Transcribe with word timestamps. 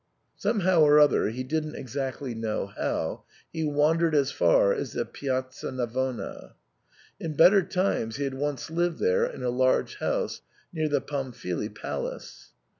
Somehow 0.35 0.81
or 0.81 0.99
other, 0.99 1.29
he 1.29 1.43
didn't 1.43 1.75
exactly 1.75 2.33
know 2.33 2.65
how, 2.75 3.23
he 3.53 3.63
wandered 3.63 4.15
as 4.15 4.31
far 4.31 4.73
as 4.73 4.93
the 4.93 5.05
Piazza 5.05 5.71
Navona. 5.71 6.55
In 7.19 7.35
better 7.35 7.61
times 7.61 8.15
he 8.15 8.23
had 8.23 8.33
once 8.33 8.71
lived 8.71 8.97
there 8.97 9.27
in 9.27 9.43
a 9.43 9.49
large 9.51 9.97
house 9.97 10.41
near 10.73 10.89
the 10.89 11.01
Pamfili 11.01 11.69
Palace. 11.69 12.49